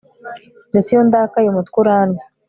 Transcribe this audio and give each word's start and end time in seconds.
ndetse 0.71 0.89
iyo 0.91 1.01
ndakaye 1.07 1.47
umutwe 1.49 1.75
urandya 1.83 2.23